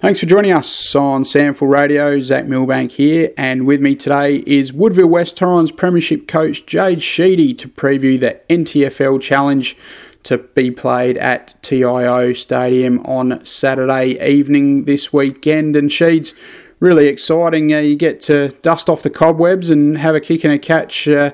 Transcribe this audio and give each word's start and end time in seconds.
Thanks 0.00 0.18
for 0.18 0.24
joining 0.24 0.52
us 0.52 0.94
on 0.94 1.24
SANFL 1.24 1.68
Radio. 1.68 2.22
Zach 2.22 2.46
Milbank 2.46 2.92
here, 2.92 3.34
and 3.36 3.66
with 3.66 3.82
me 3.82 3.94
today 3.94 4.36
is 4.46 4.72
Woodville 4.72 5.10
West 5.10 5.36
Torrens 5.36 5.72
Premiership 5.72 6.26
coach 6.26 6.64
Jade 6.64 7.02
Sheedy 7.02 7.52
to 7.52 7.68
preview 7.68 8.18
the 8.18 8.40
NTFL 8.48 9.20
Challenge 9.20 9.76
to 10.22 10.38
be 10.38 10.70
played 10.70 11.18
at 11.18 11.54
TIO 11.60 12.32
Stadium 12.32 13.00
on 13.00 13.44
Saturday 13.44 14.16
evening 14.26 14.84
this 14.84 15.12
weekend. 15.12 15.76
And 15.76 15.90
Sheeds, 15.90 16.32
really 16.80 17.06
exciting. 17.06 17.70
Uh, 17.70 17.80
you 17.80 17.94
get 17.94 18.20
to 18.22 18.48
dust 18.62 18.88
off 18.88 19.02
the 19.02 19.10
cobwebs 19.10 19.68
and 19.68 19.98
have 19.98 20.14
a 20.14 20.20
kick 20.20 20.44
and 20.44 20.52
a 20.54 20.58
catch 20.58 21.08
uh, 21.08 21.32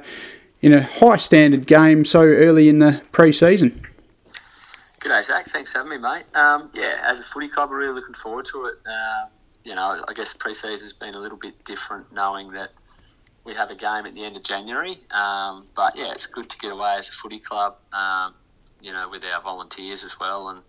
in 0.61 0.73
a 0.73 0.83
high 0.83 1.19
standard 1.19 1.69
game 1.69 2.05
so 2.05 2.23
early 2.23 2.69
in 2.69 2.81
the 2.81 3.01
pre 3.13 3.31
season. 3.31 3.81
G'day, 5.07 5.23
Zach. 5.23 5.47
Thanks 5.47 5.71
for 5.71 5.79
having 5.79 5.91
me, 5.91 5.99
mate. 5.99 6.25
Um, 6.35 6.69
yeah, 6.75 7.01
as 7.05 7.21
a 7.21 7.23
footy 7.23 7.47
club, 7.47 7.71
we're 7.71 7.79
really 7.79 7.95
looking 7.95 8.15
forward 8.15 8.45
to 8.47 8.65
it. 8.65 8.75
Uh, 8.85 9.27
you 9.63 9.73
know, 9.73 10.03
I 10.09 10.13
guess 10.13 10.35
pre-season's 10.35 10.95
been 10.95 11.15
a 11.15 11.19
little 11.21 11.39
bit 11.39 11.65
different, 11.65 12.13
knowing 12.13 12.51
that 12.53 12.71
we 13.45 13.55
have 13.55 13.71
a 13.71 13.77
game 13.77 14.05
at 14.05 14.17
the 14.17 14.25
end 14.25 14.37
of 14.37 14.43
January. 14.43 14.97
Um, 15.13 15.69
but 15.77 15.95
yeah, 15.97 16.11
it's 16.11 16.27
good 16.27 16.51
to 16.51 16.59
get 16.59 16.73
away 16.73 16.97
as 16.99 17.09
a 17.09 17.13
footy 17.13 17.39
club. 17.39 17.77
Um, 17.93 18.35
you 18.83 18.93
know, 18.93 19.09
with 19.09 19.25
our 19.25 19.41
volunteers 19.41 20.03
as 20.03 20.19
well, 20.19 20.49
and 20.49 20.63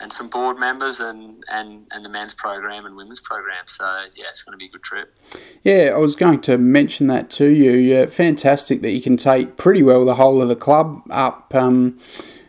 and 0.00 0.12
some 0.12 0.28
board 0.28 0.58
members 0.58 1.00
and, 1.00 1.44
and, 1.50 1.86
and 1.92 2.04
the 2.04 2.08
men's 2.08 2.34
program 2.34 2.86
and 2.86 2.96
women's 2.96 3.20
program. 3.20 3.64
So, 3.66 3.84
yeah, 4.16 4.24
it's 4.28 4.42
going 4.42 4.52
to 4.52 4.58
be 4.58 4.66
a 4.66 4.68
good 4.68 4.82
trip. 4.82 5.16
Yeah, 5.62 5.92
I 5.94 5.98
was 5.98 6.16
going 6.16 6.40
to 6.42 6.58
mention 6.58 7.06
that 7.06 7.30
to 7.32 7.46
you. 7.46 7.72
Yeah, 7.72 8.06
fantastic 8.06 8.82
that 8.82 8.90
you 8.90 9.00
can 9.00 9.16
take 9.16 9.56
pretty 9.56 9.82
well 9.82 10.04
the 10.04 10.16
whole 10.16 10.42
of 10.42 10.48
the 10.48 10.56
club 10.56 11.02
up. 11.10 11.54
Um, 11.54 12.00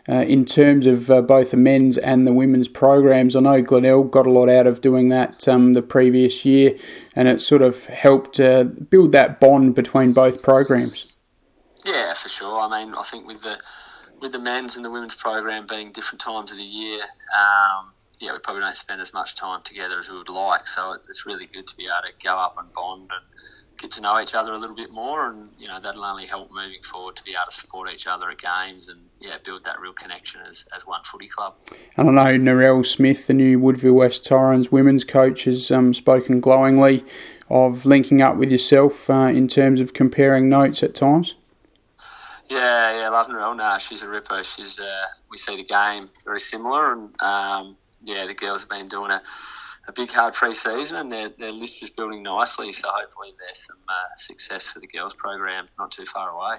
uh, 0.08 0.22
in 0.22 0.44
terms 0.44 0.86
of 0.86 1.10
uh, 1.10 1.22
both 1.22 1.50
the 1.50 1.56
men's 1.56 1.96
and 1.96 2.26
the 2.26 2.32
women's 2.32 2.68
programs. 2.68 3.34
I 3.34 3.40
know 3.40 3.62
Glenelg 3.62 4.10
got 4.10 4.26
a 4.26 4.30
lot 4.30 4.48
out 4.48 4.66
of 4.66 4.80
doing 4.80 5.08
that 5.08 5.46
um, 5.48 5.72
the 5.72 5.82
previous 5.82 6.44
year, 6.44 6.76
and 7.16 7.28
it 7.28 7.40
sort 7.40 7.62
of 7.62 7.86
helped 7.86 8.38
uh, 8.38 8.64
build 8.64 9.12
that 9.12 9.40
bond 9.40 9.74
between 9.74 10.12
both 10.12 10.42
programs. 10.42 11.14
Yeah, 11.84 12.12
for 12.14 12.28
sure. 12.28 12.60
I 12.60 12.84
mean, 12.84 12.94
I 12.94 13.02
think 13.02 13.26
with 13.26 13.42
the 13.42 13.58
with 14.20 14.32
the 14.32 14.38
men's 14.38 14.76
and 14.76 14.84
the 14.84 14.90
women's 14.90 15.14
program 15.14 15.66
being 15.66 15.92
different 15.92 16.20
times 16.20 16.50
of 16.50 16.58
the 16.58 16.64
year, 16.64 17.00
um, 17.36 17.92
yeah, 18.20 18.32
we 18.32 18.38
probably 18.38 18.62
don't 18.62 18.74
spend 18.74 19.00
as 19.00 19.12
much 19.12 19.34
time 19.34 19.60
together 19.62 19.98
as 19.98 20.08
we 20.08 20.16
would 20.16 20.28
like. 20.28 20.66
So 20.66 20.92
it's 20.92 21.26
really 21.26 21.46
good 21.46 21.66
to 21.66 21.76
be 21.76 21.84
able 21.84 22.10
to 22.10 22.24
go 22.24 22.36
up 22.36 22.56
and 22.58 22.72
bond 22.72 23.10
and 23.10 23.24
get 23.78 23.90
to 23.92 24.00
know 24.00 24.20
each 24.20 24.34
other 24.34 24.52
a 24.52 24.58
little 24.58 24.76
bit 24.76 24.90
more, 24.90 25.30
and 25.30 25.48
you 25.58 25.66
know 25.66 25.80
that'll 25.80 26.04
only 26.04 26.26
help 26.26 26.50
moving 26.52 26.82
forward 26.82 27.16
to 27.16 27.24
be 27.24 27.32
able 27.32 27.42
to 27.48 27.54
support 27.54 27.92
each 27.92 28.06
other 28.06 28.30
at 28.30 28.38
games 28.38 28.88
and 28.88 29.00
yeah, 29.20 29.36
build 29.44 29.64
that 29.64 29.80
real 29.80 29.92
connection 29.92 30.40
as, 30.48 30.66
as 30.74 30.86
one 30.86 31.02
footy 31.04 31.28
club. 31.28 31.54
And 31.96 32.08
I 32.18 32.36
know 32.36 32.52
Narelle 32.52 32.84
Smith, 32.84 33.26
the 33.26 33.34
new 33.34 33.58
Woodville 33.58 33.94
West 33.94 34.24
Torrens 34.24 34.70
women's 34.70 35.04
coach, 35.04 35.44
has 35.44 35.70
um, 35.70 35.94
spoken 35.94 36.40
glowingly 36.40 37.04
of 37.50 37.84
linking 37.86 38.22
up 38.22 38.36
with 38.36 38.50
yourself 38.50 39.10
uh, 39.10 39.30
in 39.32 39.48
terms 39.48 39.80
of 39.80 39.92
comparing 39.92 40.48
notes 40.48 40.82
at 40.82 40.94
times. 40.94 41.34
Yeah, 42.48 42.98
yeah, 42.98 43.08
love 43.08 43.28
Narelle. 43.28 43.56
Nah, 43.56 43.78
she's 43.78 44.02
a 44.02 44.08
ripper. 44.08 44.44
She's 44.44 44.78
uh, 44.78 45.06
we 45.30 45.36
see 45.36 45.56
the 45.56 45.64
game 45.64 46.04
very 46.24 46.40
similar, 46.40 46.92
and 46.92 47.22
um, 47.22 47.76
yeah, 48.02 48.26
the 48.26 48.34
girls 48.34 48.62
have 48.62 48.70
been 48.70 48.88
doing 48.88 49.10
a 49.10 49.22
a 49.86 49.92
big 49.92 50.10
hard 50.10 50.34
pre-season 50.34 50.96
and 50.96 51.12
their, 51.12 51.28
their 51.38 51.52
list 51.52 51.82
is 51.82 51.90
building 51.90 52.22
nicely 52.22 52.72
so 52.72 52.88
hopefully 52.90 53.34
there's 53.38 53.66
some 53.66 53.76
uh, 53.88 53.92
success 54.16 54.68
for 54.68 54.80
the 54.80 54.86
girls 54.86 55.14
program 55.14 55.66
not 55.78 55.90
too 55.90 56.04
far 56.04 56.30
away. 56.30 56.56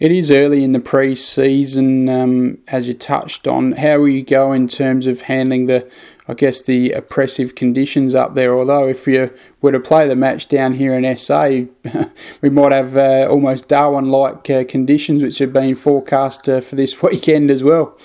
It 0.00 0.10
is 0.10 0.30
early 0.30 0.64
in 0.64 0.72
the 0.72 0.80
pre-season 0.80 2.08
um, 2.08 2.58
as 2.66 2.88
you 2.88 2.94
touched 2.94 3.46
on. 3.46 3.72
How 3.72 3.98
will 3.98 4.08
you 4.08 4.24
go 4.24 4.52
in 4.52 4.66
terms 4.66 5.06
of 5.06 5.22
handling 5.22 5.66
the 5.66 5.88
I 6.26 6.32
guess 6.32 6.62
the 6.62 6.92
oppressive 6.92 7.54
conditions 7.54 8.14
up 8.14 8.34
there? 8.34 8.58
Although 8.58 8.88
if 8.88 9.06
you 9.06 9.30
were 9.60 9.72
to 9.72 9.78
play 9.78 10.08
the 10.08 10.16
match 10.16 10.48
down 10.48 10.72
here 10.72 10.94
in 10.94 11.16
SA 11.16 11.44
we 12.40 12.50
might 12.50 12.72
have 12.72 12.96
uh, 12.96 13.28
almost 13.30 13.68
Darwin-like 13.68 14.50
uh, 14.50 14.64
conditions 14.64 15.22
which 15.22 15.38
have 15.38 15.52
been 15.52 15.74
forecast 15.76 16.48
uh, 16.48 16.60
for 16.60 16.74
this 16.74 17.00
weekend 17.02 17.50
as 17.50 17.62
well 17.62 17.96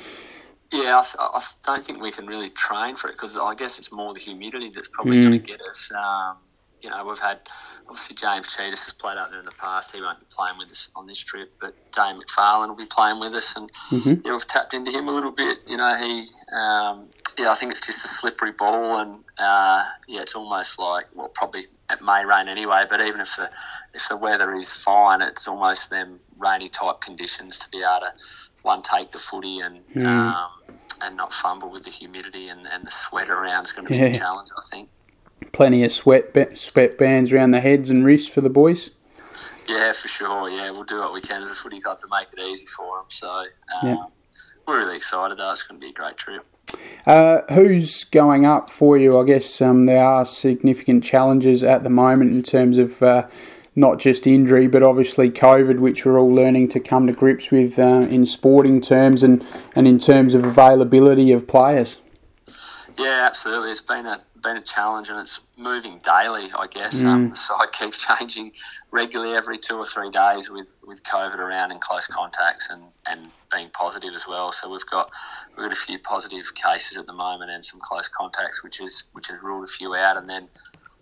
yeah, 0.72 1.02
I, 1.20 1.24
I, 1.34 1.42
don't 1.66 1.84
think 1.84 2.02
we 2.02 2.12
can 2.12 2.28
really 2.28 2.50
train 2.52 2.96
for 2.96 3.10
it 3.10 3.14
because 3.14 3.36
I 3.36 3.56
guess 3.56 3.80
it's 3.80 3.92
more 3.92 4.14
the 4.14 4.20
humidity 4.20 4.70
that's 4.70 4.88
probably 4.88 5.18
mm. 5.18 5.28
going 5.28 5.42
to 5.42 5.48
get 5.48 5.62
us. 5.62 5.92
Um, 5.92 6.38
you 6.82 6.90
know, 6.90 7.04
we've 7.06 7.20
had 7.20 7.40
obviously 7.88 8.16
James 8.16 8.48
Tsitas 8.48 8.86
has 8.86 8.94
played 8.94 9.18
out 9.18 9.32
there 9.32 9.40
in 9.40 9.46
the 9.46 9.52
past. 9.52 9.94
He 9.94 10.02
won't 10.02 10.20
be 10.20 10.26
playing 10.30 10.58
with 10.58 10.70
us 10.72 10.90
on 10.96 11.08
this 11.08 11.20
trip, 11.20 11.52
but 11.60 11.74
Dane 11.92 12.22
McFarlane 12.22 12.70
will 12.70 12.76
be 12.76 12.86
playing 12.90 13.20
with 13.20 13.34
us, 13.34 13.56
and 13.56 13.72
mm-hmm. 13.90 14.26
yeah, 14.26 14.32
we've 14.32 14.48
tapped 14.48 14.74
into 14.74 14.92
him 14.92 15.08
a 15.08 15.12
little 15.12 15.32
bit. 15.32 15.58
You 15.68 15.78
know, 15.78 15.96
he, 15.98 16.24
um, 16.56 17.10
yeah, 17.38 17.52
I 17.52 17.56
think 17.56 17.72
it's 17.72 17.86
just 17.86 18.06
a 18.06 18.08
slippery 18.08 18.52
ball, 18.52 19.00
and 19.00 19.24
uh, 19.38 19.86
yeah, 20.08 20.22
it's 20.22 20.36
almost 20.36 20.80
like 20.80 21.08
well, 21.16 21.30
probably 21.30 21.64
it 21.90 22.02
may 22.02 22.24
rain 22.26 22.48
anyway, 22.48 22.84
but 22.90 23.02
even 23.02 23.22
if 23.22 23.36
the 23.36 23.50
if 23.94 24.08
the 24.08 24.18
weather 24.18 24.56
is 24.56 24.72
fine, 24.72 25.22
it's 25.22 25.48
almost 25.48 25.90
them 25.90 26.20
rainy 26.38 26.70
type 26.70 27.02
conditions 27.02 27.60
to 27.60 27.70
be 27.70 27.80
able 27.80 28.02
to 28.02 28.14
one 28.62 28.82
take 28.82 29.12
the 29.12 29.20
footy 29.20 29.60
and 29.60 29.84
mm. 29.96 30.06
um, 30.06 30.52
and 31.02 31.18
not 31.18 31.34
fumble 31.34 31.70
with 31.70 31.84
the 31.84 31.90
humidity 31.90 32.50
and, 32.50 32.68
and 32.68 32.86
the 32.86 32.92
sweat 32.92 33.30
around 33.30 33.66
is 33.66 33.74
going 33.74 33.88
to 33.88 33.92
be 33.92 33.98
yeah. 33.98 34.06
a 34.06 34.14
challenge, 34.14 34.50
I 34.58 34.62
think. 34.70 34.90
Plenty 35.52 35.84
of 35.84 35.92
sweat 35.92 36.58
sweat 36.58 36.98
bands 36.98 37.32
around 37.32 37.52
the 37.52 37.62
heads 37.62 37.90
and 37.90 38.06
wrists 38.06 38.32
for 38.32 38.42
the 38.42 38.50
boys. 38.50 38.92
Yeah, 39.68 39.92
for 39.94 40.08
sure. 40.08 40.50
Yeah, 40.50 40.72
we'll 40.72 40.84
do 40.84 41.00
what 41.00 41.14
we 41.14 41.22
can 41.22 41.42
as 41.42 41.52
a 41.52 41.56
footy 41.56 41.80
club 41.80 41.98
to 42.00 42.08
make 42.12 42.28
it 42.34 42.40
easy 42.40 42.66
for 42.66 42.98
them. 42.98 43.06
So 43.08 43.30
um, 43.30 43.46
yeah. 43.84 44.06
we're 44.68 44.80
really 44.80 44.98
excited. 44.98 45.38
Though 45.38 45.52
it's 45.52 45.64
going 45.64 45.80
to 45.80 45.86
be 45.86 45.92
a 45.92 45.94
great 45.94 46.18
trip. 46.18 46.46
Uh, 47.06 47.42
who's 47.54 48.04
going 48.04 48.46
up 48.46 48.70
for 48.70 48.98
you? 48.98 49.20
I 49.20 49.26
guess 49.26 49.62
um, 49.62 49.86
there 49.86 50.04
are 50.04 50.26
significant 50.26 51.04
challenges 51.04 51.64
at 51.64 51.84
the 51.84 51.90
moment 51.90 52.32
in 52.32 52.44
terms 52.44 52.78
of 52.78 53.02
uh, 53.02 53.28
not 53.80 53.98
just 53.98 54.28
injury, 54.28 54.68
but 54.68 54.84
obviously 54.84 55.30
COVID, 55.30 55.80
which 55.80 56.06
we're 56.06 56.20
all 56.20 56.34
learning 56.34 56.68
to 56.70 56.80
come 56.80 57.08
to 57.08 57.14
grips 57.14 57.50
with 57.50 57.80
uh, 57.80 58.06
in 58.10 58.26
sporting 58.26 58.82
terms 58.82 59.24
and, 59.24 59.46
and 59.76 59.88
in 59.88 59.98
terms 59.98 60.34
of 60.34 60.44
availability 60.44 61.32
of 61.32 61.48
players. 61.48 62.00
Yeah, 62.98 63.26
absolutely. 63.26 63.72
It's 63.72 63.82
been 63.82 64.06
a 64.06 64.22
been 64.42 64.58
a 64.58 64.62
challenge, 64.62 65.10
and 65.10 65.20
it's 65.20 65.42
moving 65.58 66.00
daily. 66.00 66.50
I 66.58 66.68
guess 66.68 67.04
mm. 67.04 67.08
um, 67.08 67.30
the 67.30 67.36
side 67.36 67.72
keeps 67.72 68.06
changing 68.20 68.52
regularly 68.92 69.36
every 69.36 69.58
two 69.58 69.78
or 69.78 69.86
three 69.86 70.10
days 70.10 70.50
with, 70.50 70.78
with 70.86 71.04
COVID 71.04 71.38
around 71.38 71.72
and 71.72 71.80
close 71.82 72.08
contacts 72.08 72.70
and, 72.70 72.84
and 73.06 73.28
being 73.54 73.70
positive 73.70 74.14
as 74.14 74.28
well. 74.28 74.52
So 74.52 74.70
we've 74.70 74.86
got 74.86 75.12
we've 75.56 75.66
got 75.66 75.72
a 75.72 75.80
few 75.80 76.00
positive 76.00 76.54
cases 76.56 76.98
at 76.98 77.06
the 77.06 77.14
moment 77.14 77.52
and 77.52 77.64
some 77.64 77.80
close 77.80 78.08
contacts, 78.08 78.64
which 78.64 78.82
is 78.82 79.06
which 79.14 79.28
has 79.28 79.42
ruled 79.42 79.64
a 79.64 79.72
few 79.72 79.96
out, 79.96 80.18
and 80.18 80.30
then 80.30 80.48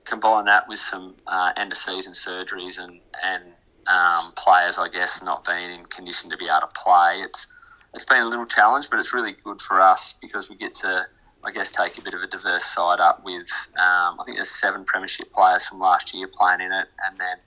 combine 0.07 0.45
that 0.45 0.67
with 0.67 0.79
some 0.79 1.15
uh, 1.27 1.51
end 1.57 1.71
of 1.71 1.77
season 1.77 2.13
surgeries 2.13 2.79
and 2.79 2.99
and 3.23 3.43
um, 3.87 4.33
players, 4.35 4.77
I 4.77 4.89
guess, 4.89 5.23
not 5.23 5.45
being 5.45 5.71
in 5.79 5.85
condition 5.85 6.29
to 6.31 6.37
be 6.37 6.45
able 6.45 6.61
to 6.61 6.69
play, 6.75 7.21
it's 7.23 7.85
it's 7.93 8.05
been 8.05 8.21
a 8.21 8.27
little 8.27 8.45
challenge, 8.45 8.89
but 8.89 8.99
it's 8.99 9.13
really 9.13 9.33
good 9.43 9.61
for 9.61 9.79
us 9.81 10.13
because 10.21 10.49
we 10.49 10.55
get 10.55 10.73
to, 10.75 11.07
I 11.43 11.51
guess, 11.51 11.71
take 11.71 11.97
a 11.97 12.01
bit 12.01 12.13
of 12.13 12.21
a 12.21 12.27
diverse 12.27 12.65
side 12.65 12.99
up 12.99 13.23
with. 13.23 13.47
Um, 13.77 14.19
I 14.19 14.23
think 14.25 14.37
there's 14.37 14.49
seven 14.49 14.83
premiership 14.83 15.31
players 15.31 15.67
from 15.67 15.79
last 15.79 16.13
year 16.13 16.27
playing 16.27 16.61
in 16.61 16.71
it, 16.71 16.87
and 17.07 17.19
then 17.19 17.37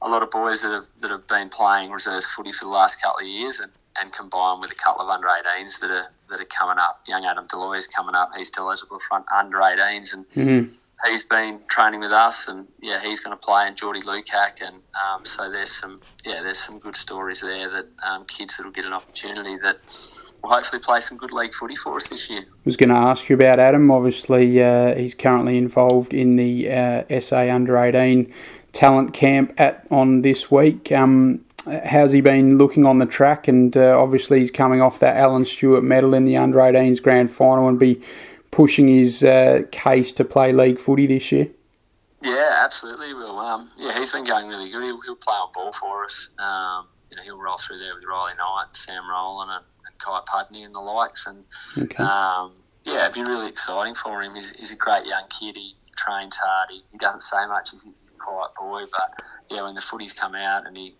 a 0.00 0.08
lot 0.08 0.22
of 0.22 0.30
boys 0.30 0.62
that 0.62 0.72
have 0.72 0.84
that 1.00 1.10
have 1.10 1.26
been 1.26 1.48
playing 1.48 1.90
reserves 1.90 2.26
footy 2.26 2.52
for 2.52 2.64
the 2.64 2.70
last 2.70 3.02
couple 3.02 3.20
of 3.20 3.26
years, 3.26 3.58
and, 3.58 3.72
and 4.00 4.12
combined 4.12 4.60
with 4.60 4.70
a 4.70 4.76
couple 4.76 5.02
of 5.02 5.08
under 5.08 5.26
18s 5.26 5.80
that 5.80 5.90
are 5.90 6.12
that 6.30 6.40
are 6.40 6.44
coming 6.44 6.78
up. 6.78 7.02
Young 7.08 7.24
Adam 7.24 7.46
D'Aloia 7.48 7.78
is 7.78 7.88
coming 7.88 8.14
up; 8.14 8.30
he's 8.36 8.48
still 8.48 8.68
eligible 8.68 8.98
for 9.08 9.24
under 9.36 9.58
18s, 9.58 10.14
and 10.14 10.28
mm-hmm 10.28 10.74
he's 11.08 11.24
been 11.24 11.60
training 11.68 12.00
with 12.00 12.12
us, 12.12 12.48
and 12.48 12.66
yeah, 12.80 13.00
he's 13.02 13.20
going 13.20 13.36
to 13.36 13.40
play. 13.40 13.64
And 13.66 13.76
Geordie 13.76 14.00
Lukac, 14.00 14.60
and 14.60 14.76
um, 14.76 15.24
so 15.24 15.50
there's 15.50 15.70
some 15.70 16.00
yeah, 16.24 16.42
there's 16.42 16.58
some 16.58 16.78
good 16.78 16.96
stories 16.96 17.40
there 17.40 17.68
that 17.70 17.86
um, 18.02 18.24
kids 18.26 18.56
that 18.56 18.64
will 18.64 18.72
get 18.72 18.84
an 18.84 18.92
opportunity 18.92 19.56
that 19.62 19.78
will 20.42 20.50
hopefully 20.50 20.80
play 20.80 21.00
some 21.00 21.18
good 21.18 21.32
league 21.32 21.54
footy 21.54 21.76
for 21.76 21.96
us 21.96 22.08
this 22.08 22.30
year. 22.30 22.40
I 22.40 22.52
was 22.64 22.76
going 22.76 22.90
to 22.90 22.96
ask 22.96 23.28
you 23.28 23.36
about 23.36 23.58
Adam. 23.58 23.90
Obviously, 23.90 24.62
uh, 24.62 24.94
he's 24.94 25.14
currently 25.14 25.58
involved 25.58 26.14
in 26.14 26.36
the 26.36 26.70
uh, 26.70 27.20
SA 27.20 27.52
Under 27.52 27.76
18 27.76 28.32
talent 28.72 29.12
camp 29.12 29.52
at 29.58 29.86
on 29.90 30.22
this 30.22 30.50
week. 30.50 30.90
Um, 30.92 31.44
how's 31.84 32.12
he 32.12 32.20
been 32.20 32.58
looking 32.58 32.86
on 32.86 32.98
the 32.98 33.06
track? 33.06 33.48
And 33.48 33.76
uh, 33.76 34.00
obviously, 34.00 34.40
he's 34.40 34.50
coming 34.50 34.80
off 34.80 34.98
that 35.00 35.16
Alan 35.16 35.44
Stewart 35.44 35.84
medal 35.84 36.14
in 36.14 36.24
the 36.24 36.36
Under 36.36 36.58
18s 36.58 37.02
grand 37.02 37.30
final 37.30 37.68
and 37.68 37.78
be 37.78 38.00
pushing 38.52 38.86
his 38.86 39.24
uh, 39.24 39.62
case 39.72 40.12
to 40.12 40.24
play 40.24 40.52
league 40.52 40.78
footy 40.78 41.06
this 41.06 41.32
year? 41.32 41.48
Yeah, 42.22 42.60
absolutely. 42.62 43.12
Will 43.14 43.40
um, 43.40 43.68
yeah, 43.76 43.98
he's 43.98 44.12
been 44.12 44.24
going 44.24 44.46
really 44.46 44.70
good. 44.70 44.84
He'll, 44.84 45.00
he'll 45.00 45.16
play 45.16 45.34
on 45.34 45.50
ball 45.52 45.72
for 45.72 46.04
us. 46.04 46.30
Um, 46.38 46.86
you 47.10 47.16
know, 47.16 47.22
he'll 47.24 47.40
roll 47.40 47.58
through 47.58 47.80
there 47.80 47.94
with 47.96 48.04
Riley 48.08 48.34
Knight, 48.36 48.76
Sam 48.76 49.10
Rowland, 49.10 49.50
and, 49.50 49.64
and 49.86 49.98
Kai 49.98 50.20
Pudney 50.26 50.62
and 50.62 50.72
the 50.72 50.80
likes. 50.80 51.26
And 51.26 51.44
okay. 51.76 52.04
um, 52.04 52.52
yeah, 52.84 53.08
it'd 53.08 53.14
be 53.14 53.24
really 53.30 53.48
exciting 53.48 53.96
for 53.96 54.22
him. 54.22 54.34
He's, 54.34 54.52
he's 54.52 54.70
a 54.70 54.76
great 54.76 55.06
young 55.06 55.24
kid. 55.28 55.56
He 55.56 55.74
trains 55.96 56.36
hard. 56.36 56.70
He, 56.70 56.82
he 56.92 56.98
doesn't 56.98 57.22
say 57.22 57.44
much. 57.48 57.70
He's, 57.72 57.82
he's 57.82 58.12
a 58.14 58.18
quiet 58.18 58.54
boy, 58.54 58.84
but 58.90 59.22
yeah, 59.50 59.62
when 59.62 59.74
the 59.74 59.80
footies 59.80 60.16
come 60.16 60.34
out 60.34 60.66
and 60.66 60.76
he, 60.76 60.94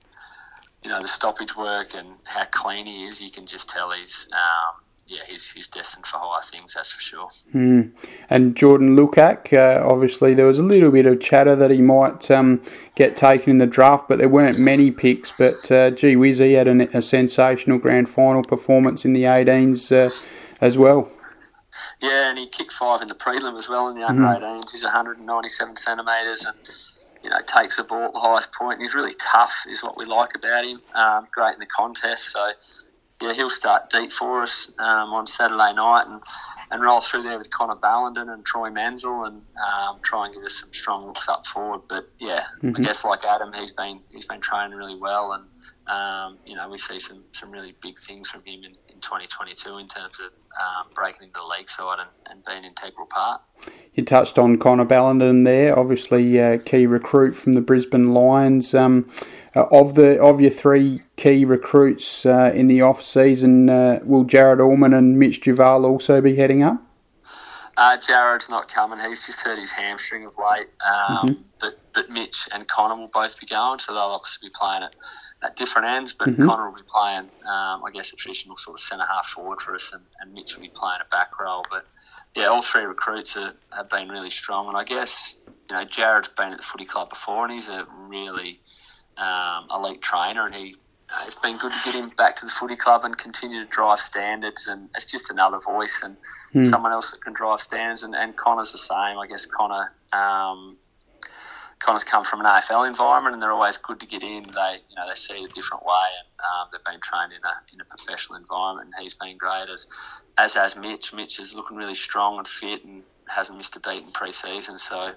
you 0.83 0.91
know, 0.91 1.01
the 1.01 1.09
stoppage 1.09 1.57
work 1.57 1.95
and 1.95 2.09
how 2.25 2.45
clean 2.51 2.87
he 2.87 3.05
is, 3.05 3.23
you 3.23 3.31
can 3.31 3.47
just 3.47 3.69
tell 3.69 3.93
he's 3.93 4.27
um, 4.33 4.82
yeah, 5.13 5.21
he's, 5.29 5.51
he's 5.51 5.69
destined 5.69 6.07
for 6.07 6.17
higher 6.19 6.41
things, 6.41 6.75
that's 6.75 6.91
for 6.91 7.01
sure. 7.01 7.29
Mm. 7.55 7.93
And 8.31 8.57
Jordan 8.57 8.97
Lukac, 8.97 9.53
uh, 9.53 9.87
obviously, 9.87 10.33
there 10.33 10.47
was 10.47 10.59
a 10.59 10.63
little 10.63 10.91
bit 10.91 11.07
of 11.07 11.21
chatter 11.21 11.55
that 11.55 11.71
he 11.71 11.83
might 11.83 12.31
um, 12.31 12.63
get 12.95 13.15
taken 13.15 13.51
in 13.51 13.59
the 13.59 13.67
draft, 13.67 14.09
but 14.09 14.19
there 14.19 14.29
weren't 14.29 14.59
many 14.59 14.91
picks. 14.91 15.31
But 15.31 15.71
uh, 15.71 15.91
gee 15.91 16.17
whiz, 16.17 16.39
he 16.39 16.55
had 16.55 16.67
an, 16.67 16.81
a 16.95 17.03
sensational 17.03 17.79
grand 17.79 18.09
final 18.09 18.43
performance 18.43 19.05
in 19.05 19.13
the 19.13 19.25
18s 19.25 19.93
uh, 19.93 20.09
as 20.61 20.79
well. 20.79 21.11
Yeah, 22.01 22.31
and 22.31 22.39
he 22.39 22.49
kicked 22.49 22.73
five 22.73 23.03
in 23.03 23.09
the 23.09 23.15
prelim 23.15 23.57
as 23.57 23.69
well 23.69 23.89
in 23.89 23.97
the 23.97 24.07
under 24.07 24.23
mm-hmm. 24.23 24.45
18s. 24.45 24.73
He's 24.73 24.83
197 24.83 25.77
centimetres 25.77 26.47
and 26.47 26.57
you 27.23 27.31
know 27.31 27.39
takes 27.47 27.77
the 27.77 27.85
ball 27.85 28.05
at 28.05 28.13
the 28.15 28.21
highest 28.21 28.55
point. 28.55 28.81
He's 28.81 28.95
really 28.95 29.15
tough, 29.21 29.67
is 29.69 29.83
what 29.83 29.97
we 29.99 30.07
like 30.07 30.35
about 30.35 30.65
him. 30.65 30.81
Um, 30.95 31.29
great 31.33 31.55
in 31.55 31.61
the 31.61 31.67
contest, 31.67 32.33
so 32.33 32.49
yeah, 33.23 33.33
he'll 33.35 33.51
start 33.51 33.89
deep 33.89 34.11
for 34.11 34.43
us 34.43 34.73
um, 34.79 35.13
on 35.13 35.27
Saturday 35.27 35.73
night 35.75 36.05
and, 36.09 36.21
and 36.71 36.83
roll 36.83 37.01
through 37.01 37.23
there 37.23 37.39
with 37.39 37.51
Connor 37.51 37.77
Ballenden 37.77 38.33
and 38.33 38.45
Troy 38.45 38.69
Mansell 38.69 39.25
and 39.25 39.43
um, 39.65 40.01
try 40.03 40.27
and 40.27 40.35
give 40.35 40.43
us 40.43 40.61
some 40.61 40.73
strong 40.73 41.07
looks 41.07 41.29
up 41.29 41.47
forward. 41.47 41.83
But 41.89 42.09
yeah, 42.19 42.43
mm-hmm. 42.63 42.77
I 42.77 42.81
guess 42.81 43.05
like 43.05 43.25
Adam, 43.25 43.53
he's 43.53 43.71
been 43.71 44.01
he's 44.11 44.27
been 44.27 44.41
training 44.41 44.77
really 44.77 44.97
well, 44.97 45.33
and 45.33 45.45
um, 45.87 46.39
you 46.45 46.57
know 46.57 46.69
we 46.69 46.79
see 46.79 46.99
some, 46.99 47.23
some 47.31 47.53
really 47.53 47.75
big 47.81 47.99
things 47.99 48.31
from 48.31 48.43
him 48.45 48.65
in, 48.65 48.73
in 48.89 49.01
2022 49.01 49.79
in 49.79 49.87
terms 49.87 50.19
of 50.19 50.33
um, 50.61 50.89
breaking 50.95 51.29
into 51.29 51.39
the 51.39 51.47
league 51.47 51.69
side 51.69 51.99
and, 52.01 52.11
and 52.29 52.45
being 52.45 52.59
an 52.59 52.65
integral 52.65 53.07
part. 53.07 53.41
You 53.95 54.05
touched 54.05 54.39
on 54.39 54.57
Connor 54.59 54.87
Ballenden 54.87 55.45
there, 55.45 55.79
obviously 55.79 56.39
a 56.39 56.57
key 56.59 56.87
recruit 56.87 57.37
from 57.37 57.53
the 57.53 57.61
Brisbane 57.61 58.15
Lions. 58.15 58.75
Um, 58.75 59.11
uh, 59.55 59.67
of 59.71 59.95
the 59.95 60.19
of 60.19 60.41
your 60.41 60.51
three 60.51 61.03
key 61.17 61.45
recruits 61.45 62.25
uh, 62.25 62.53
in 62.55 62.69
the 62.69 62.81
off 62.81 63.03
season, 63.03 63.69
uh, 63.69 64.01
will 64.03 64.25
Jared 64.25 64.61
Allman 64.61 64.95
and 64.95 65.19
Mitch 65.19 65.41
Duval 65.41 65.85
also 65.85 66.23
be 66.23 66.37
heading 66.37 66.63
up? 66.63 66.83
Uh, 67.77 67.97
Jared's 67.97 68.49
not 68.49 68.69
coming. 68.69 68.99
He's 68.99 69.27
just 69.27 69.43
hurt 69.43 69.59
his 69.59 69.73
hamstring 69.73 70.27
of 70.27 70.37
late. 70.39 70.69
Um, 70.87 71.17
mm-hmm. 71.17 71.43
But 71.61 71.79
but 71.93 72.11
Mitch 72.11 72.49
and 72.53 72.67
Connor 72.67 72.97
will 72.97 73.09
both 73.09 73.39
be 73.39 73.47
going, 73.47 73.79
so 73.79 73.93
they'll 73.93 74.03
obviously 74.03 74.49
be 74.49 74.55
playing 74.59 74.85
at, 74.85 74.97
at 75.43 75.57
different 75.57 75.89
ends. 75.89 76.15
But 76.15 76.29
mm-hmm. 76.29 76.47
Connor 76.47 76.71
will 76.71 76.77
be 76.77 76.87
playing, 76.87 77.31
um, 77.45 77.85
I 77.85 77.91
guess, 77.93 78.13
a 78.13 78.17
traditional 78.17 78.57
sort 78.57 78.77
of 78.77 78.81
centre 78.81 79.05
half 79.07 79.27
forward 79.27 79.61
for 79.61 79.75
us, 79.75 79.93
and, 79.93 80.03
and 80.21 80.33
Mitch 80.33 80.55
will 80.55 80.63
be 80.63 80.71
playing 80.71 81.01
a 81.05 81.09
back 81.11 81.39
row. 81.39 81.63
But 81.71 81.87
yeah, 82.35 82.47
all 82.47 82.63
three 82.63 82.83
recruits 82.83 83.37
are, 83.37 83.53
have 83.75 83.89
been 83.91 84.09
really 84.09 84.31
strong, 84.31 84.69
and 84.69 84.77
I 84.77 84.85
guess 84.85 85.41
you 85.69 85.77
know 85.77 85.85
Jared's 85.85 86.29
been 86.29 86.53
at 86.53 86.59
the 86.59 86.63
footy 86.63 86.85
club 86.85 87.11
before, 87.11 87.45
and 87.45 87.53
he's 87.53 87.69
a 87.69 87.87
really 88.09 88.61
um, 89.17 89.67
elite 89.71 90.01
trainer, 90.01 90.47
and 90.47 90.55
he 90.55 90.77
uh, 91.13 91.25
it's 91.27 91.35
been 91.35 91.59
good 91.59 91.73
to 91.73 91.79
get 91.85 91.95
him 91.95 92.11
back 92.17 92.37
to 92.37 92.47
the 92.47 92.51
footy 92.51 92.77
club 92.77 93.05
and 93.05 93.19
continue 93.19 93.63
to 93.63 93.69
drive 93.69 93.99
standards. 93.99 94.67
And 94.67 94.89
it's 94.95 95.05
just 95.05 95.31
another 95.31 95.59
voice 95.59 96.03
and 96.03 96.17
mm. 96.55 96.65
someone 96.65 96.93
else 96.93 97.11
that 97.11 97.23
can 97.23 97.35
drive 97.35 97.61
standards. 97.61 98.03
And, 98.03 98.15
and 98.15 98.35
Connor's 98.37 98.73
the 98.73 98.79
same. 98.79 99.19
I 99.19 99.27
guess 99.29 99.45
Connor. 99.45 99.93
Um, 100.13 100.77
Connor's 101.83 102.05
come 102.05 102.25
from 102.25 102.41
an 102.41 102.47
AFL 102.47 102.87
environment, 102.87 103.35
and 103.35 103.43
they're 103.43 103.53
always 103.53 103.77
good 103.77 103.99
to 104.01 104.07
get 104.07 104.23
in. 104.23 104.45
They, 104.45 104.79
you 104.89 104.97
know, 104.97 105.09
they 105.09 105.15
see 105.15 105.43
a 105.43 105.49
different 105.49 105.85
way, 105.85 106.09
and 106.19 106.29
um, 106.41 106.69
they've 106.71 106.85
been 106.85 107.01
trained 107.01 107.33
in 107.33 107.41
a 107.45 107.75
in 107.75 107.81
a 107.81 107.85
professional 107.85 108.39
environment. 108.39 108.91
And 108.95 109.03
he's 109.03 109.15
been 109.15 109.37
great, 109.37 109.69
as 109.73 109.87
as 110.39 110.55
has 110.55 110.77
Mitch. 110.77 111.13
Mitch 111.13 111.41
is 111.41 111.55
looking 111.55 111.77
really 111.77 111.97
strong 111.97 112.39
and 112.39 112.47
fit, 112.47 112.85
and 112.85 113.03
hasn't 113.27 113.59
missed 113.59 113.77
a 113.77 113.81
beat 113.81 114.05
in 114.05 114.13
pre-season. 114.13 114.79
So 114.79 115.13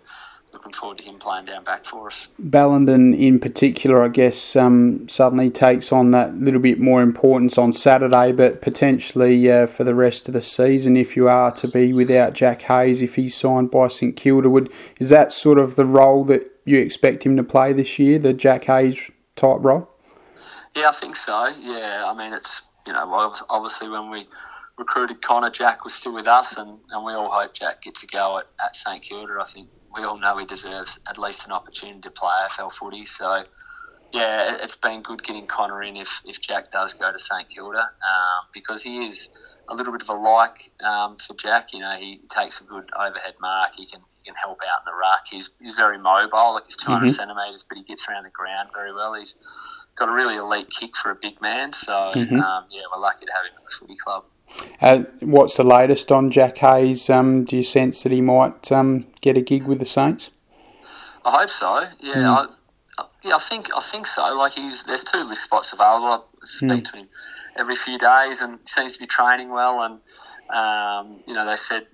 looking 0.53 0.71
forward 0.71 0.97
to 0.97 1.03
him 1.03 1.19
playing 1.19 1.45
down 1.45 1.63
back 1.63 1.85
for 1.85 2.07
us. 2.07 2.29
Ballenden, 2.41 3.17
in 3.17 3.39
particular, 3.39 4.03
I 4.03 4.07
guess, 4.07 4.55
um, 4.55 5.07
suddenly 5.07 5.49
takes 5.49 5.91
on 5.91 6.11
that 6.11 6.35
little 6.35 6.61
bit 6.61 6.79
more 6.79 7.01
importance 7.01 7.57
on 7.57 7.73
Saturday, 7.73 8.31
but 8.31 8.61
potentially 8.61 9.51
uh, 9.51 9.67
for 9.67 9.83
the 9.83 9.93
rest 9.93 10.27
of 10.27 10.33
the 10.33 10.41
season, 10.41 10.95
if 10.95 11.15
you 11.17 11.27
are 11.27 11.51
to 11.51 11.67
be 11.67 11.91
without 11.91 12.33
Jack 12.33 12.63
Hayes, 12.63 13.01
if 13.01 13.15
he's 13.15 13.35
signed 13.35 13.69
by 13.69 13.89
St 13.89 14.15
Kilda, 14.15 14.49
would 14.49 14.71
is 14.99 15.09
that 15.09 15.31
sort 15.31 15.57
of 15.57 15.75
the 15.75 15.85
role 15.85 16.23
that 16.25 16.54
you 16.65 16.79
expect 16.79 17.25
him 17.25 17.37
to 17.37 17.43
play 17.43 17.73
this 17.73 17.97
year, 17.99 18.19
the 18.19 18.33
Jack 18.33 18.65
Hayes 18.65 19.11
type 19.35 19.59
role? 19.61 19.89
Yeah, 20.75 20.89
I 20.89 20.91
think 20.91 21.15
so. 21.15 21.47
Yeah, 21.59 22.03
I 22.05 22.13
mean, 22.13 22.33
it's 22.33 22.63
you 22.85 22.93
know, 22.93 23.33
obviously 23.49 23.89
when 23.89 24.09
we 24.09 24.27
recruited 24.77 25.21
Connor, 25.21 25.49
Jack 25.49 25.83
was 25.83 25.93
still 25.93 26.13
with 26.13 26.27
us, 26.27 26.57
and, 26.57 26.79
and 26.91 27.05
we 27.05 27.13
all 27.13 27.31
hope 27.31 27.53
Jack 27.53 27.81
gets 27.81 28.03
a 28.03 28.07
go 28.07 28.39
at, 28.39 28.45
at 28.63 28.75
St 28.75 29.01
Kilda. 29.01 29.37
I 29.41 29.45
think 29.45 29.69
we 29.95 30.03
all 30.03 30.17
know 30.17 30.37
he 30.37 30.45
deserves 30.45 30.99
at 31.09 31.17
least 31.17 31.45
an 31.45 31.51
opportunity 31.51 32.01
to 32.01 32.11
play 32.11 32.31
AFL 32.47 32.71
footy. 32.71 33.05
So, 33.05 33.43
yeah, 34.11 34.57
it's 34.61 34.75
been 34.75 35.01
good 35.01 35.23
getting 35.23 35.47
Connor 35.47 35.81
in 35.81 35.95
if, 35.95 36.21
if 36.25 36.41
Jack 36.41 36.69
does 36.71 36.93
go 36.93 37.11
to 37.11 37.17
St 37.17 37.47
Kilda 37.49 37.79
um, 37.79 38.45
because 38.53 38.83
he 38.83 39.05
is 39.05 39.57
a 39.69 39.75
little 39.75 39.93
bit 39.93 40.01
of 40.01 40.09
a 40.09 40.13
like 40.13 40.71
um, 40.83 41.17
for 41.17 41.33
Jack. 41.35 41.73
You 41.73 41.79
know, 41.79 41.93
he 41.97 42.21
takes 42.29 42.61
a 42.61 42.65
good 42.65 42.89
overhead 42.95 43.35
mark. 43.41 43.73
He 43.75 43.85
can 43.85 44.01
can 44.25 44.35
help 44.35 44.59
out 44.61 44.81
in 44.81 44.91
the 44.91 44.97
ruck. 44.97 45.25
He's, 45.29 45.49
he's 45.59 45.75
very 45.75 45.97
mobile, 45.97 46.53
like 46.53 46.65
he's 46.65 46.77
200 46.77 47.05
mm-hmm. 47.05 47.13
centimetres, 47.13 47.65
but 47.67 47.77
he 47.77 47.83
gets 47.83 48.07
around 48.09 48.25
the 48.25 48.31
ground 48.31 48.69
very 48.73 48.93
well. 48.93 49.13
He's 49.13 49.35
got 49.95 50.09
a 50.09 50.13
really 50.13 50.35
elite 50.35 50.69
kick 50.69 50.95
for 50.95 51.11
a 51.11 51.15
big 51.15 51.41
man. 51.41 51.73
So, 51.73 51.91
mm-hmm. 51.91 52.39
um, 52.39 52.65
yeah, 52.69 52.81
we're 52.93 53.01
lucky 53.01 53.25
to 53.25 53.31
have 53.31 53.45
him 53.45 53.51
at 53.57 53.63
the 53.63 53.71
footy 53.79 53.95
club. 53.95 54.25
Uh, 54.81 55.03
what's 55.21 55.57
the 55.57 55.63
latest 55.63 56.11
on 56.11 56.31
Jack 56.31 56.57
Hayes? 56.59 57.09
Um, 57.09 57.45
do 57.45 57.57
you 57.57 57.63
sense 57.63 58.03
that 58.03 58.11
he 58.11 58.21
might 58.21 58.71
um, 58.71 59.07
get 59.21 59.37
a 59.37 59.41
gig 59.41 59.63
with 59.63 59.79
the 59.79 59.85
Saints? 59.85 60.31
I 61.23 61.39
hope 61.39 61.49
so. 61.49 61.83
Yeah, 62.01 62.13
mm. 62.15 62.49
I, 62.99 63.05
yeah, 63.23 63.35
I 63.35 63.39
think 63.39 63.69
I 63.75 63.81
think 63.81 64.05
so. 64.05 64.21
Like 64.35 64.53
he's 64.53 64.83
there's 64.83 65.03
two 65.03 65.23
list 65.23 65.43
spots 65.43 65.73
available. 65.73 66.07
I 66.07 66.45
speak 66.45 66.69
mm. 66.83 66.91
to 66.91 66.97
him 66.97 67.07
every 67.57 67.75
few 67.75 67.97
days, 67.97 68.41
and 68.41 68.59
he 68.59 68.67
seems 68.67 68.93
to 68.93 68.99
be 68.99 69.07
training 69.07 69.49
well. 69.49 69.81
And 69.81 69.99
um, 70.49 71.19
you 71.25 71.33
know, 71.33 71.45
they 71.45 71.55
said 71.55 71.87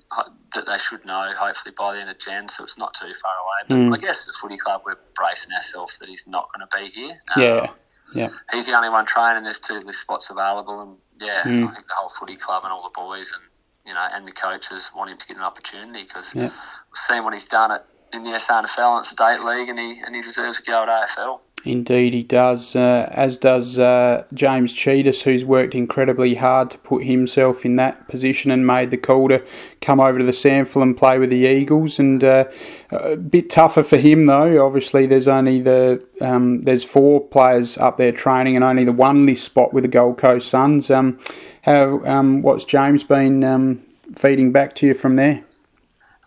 that 0.53 0.65
they 0.67 0.77
should 0.77 1.05
know 1.05 1.31
hopefully 1.37 1.73
by 1.77 1.95
the 1.95 2.01
end 2.01 2.09
of 2.09 2.19
Jan, 2.19 2.49
so 2.49 2.63
it's 2.63 2.77
not 2.77 2.93
too 2.93 3.11
far 3.13 3.31
away. 3.31 3.67
But 3.67 3.75
mm. 3.75 3.93
I 3.95 3.97
guess 3.97 4.25
the 4.25 4.33
footy 4.33 4.57
club 4.57 4.81
we're 4.85 4.97
bracing 5.15 5.53
ourselves 5.53 5.97
that 5.99 6.09
he's 6.09 6.27
not 6.27 6.49
going 6.53 6.67
to 6.67 6.77
be 6.77 6.89
here. 6.89 7.15
yeah, 7.37 7.67
um, 7.67 7.75
yeah. 8.13 8.29
He's 8.51 8.65
the 8.65 8.73
only 8.73 8.89
one 8.89 9.05
training. 9.05 9.43
There's 9.43 9.59
two 9.59 9.75
list 9.75 10.01
spots 10.01 10.29
available, 10.29 10.81
and 10.81 10.97
yeah, 11.19 11.43
mm. 11.43 11.67
I 11.67 11.73
think 11.73 11.87
the 11.87 11.93
whole 11.95 12.09
footy 12.09 12.35
club 12.35 12.63
and 12.63 12.73
all 12.73 12.83
the 12.83 12.93
boys 12.93 13.33
and 13.33 13.43
you 13.87 13.93
know 13.93 14.07
and 14.13 14.25
the 14.25 14.31
coaches 14.31 14.91
want 14.95 15.11
him 15.11 15.17
to 15.17 15.27
get 15.27 15.37
an 15.37 15.43
opportunity 15.43 16.03
because 16.03 16.35
yeah. 16.35 16.43
we've 16.43 16.51
seen 16.95 17.23
what 17.23 17.33
he's 17.33 17.47
done 17.47 17.71
at 17.71 17.85
in 18.13 18.23
the 18.23 18.31
SANFL 18.31 18.97
and 18.97 19.05
State 19.05 19.39
League, 19.41 19.69
and 19.69 19.79
he 19.79 20.01
and 20.05 20.15
he 20.15 20.21
deserves 20.21 20.59
to 20.59 20.63
go 20.69 20.83
at 20.83 20.89
AFL. 20.89 21.39
Indeed, 21.63 22.13
he 22.13 22.23
does, 22.23 22.75
uh, 22.75 23.07
as 23.11 23.37
does 23.37 23.77
uh, 23.77 24.23
James 24.33 24.73
Tsitas, 24.73 25.21
who's 25.21 25.45
worked 25.45 25.75
incredibly 25.75 26.33
hard 26.35 26.71
to 26.71 26.77
put 26.79 27.03
himself 27.03 27.65
in 27.65 27.75
that 27.75 28.07
position 28.07 28.49
and 28.49 28.65
made 28.65 28.89
the 28.89 28.97
call 28.97 29.27
to 29.27 29.43
come 29.79 29.99
over 29.99 30.17
to 30.17 30.25
the 30.25 30.31
SANFL 30.31 30.81
and 30.81 30.97
play 30.97 31.19
with 31.19 31.29
the 31.29 31.45
Eagles. 31.45 31.99
And 31.99 32.23
uh, 32.23 32.45
a 32.89 33.15
bit 33.15 33.51
tougher 33.51 33.83
for 33.83 33.97
him, 33.97 34.25
though. 34.25 34.65
Obviously, 34.65 35.05
there's 35.05 35.27
only 35.27 35.61
the 35.61 36.03
um, 36.19 36.63
there's 36.63 36.83
four 36.83 37.21
players 37.21 37.77
up 37.77 37.97
there 37.97 38.11
training, 38.11 38.55
and 38.55 38.65
only 38.65 38.83
the 38.83 38.91
one 38.91 39.27
list 39.27 39.45
spot 39.45 39.71
with 39.71 39.83
the 39.83 39.87
Gold 39.87 40.17
Coast 40.17 40.49
Suns. 40.49 40.89
Um, 40.89 41.19
how 41.61 42.03
um, 42.05 42.41
what's 42.41 42.65
James 42.65 43.03
been 43.03 43.43
um, 43.43 43.83
feeding 44.15 44.51
back 44.51 44.73
to 44.75 44.87
you 44.87 44.93
from 44.95 45.15
there? 45.15 45.43